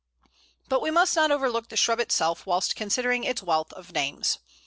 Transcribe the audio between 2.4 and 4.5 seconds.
whilst considering its wealth of names.